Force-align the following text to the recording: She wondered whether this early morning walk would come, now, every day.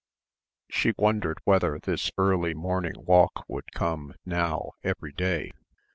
She 0.71 0.95
wondered 0.97 1.37
whether 1.43 1.77
this 1.77 2.09
early 2.17 2.55
morning 2.55 2.95
walk 3.05 3.45
would 3.47 3.71
come, 3.71 4.15
now, 4.25 4.71
every 4.83 5.11
day. 5.11 5.51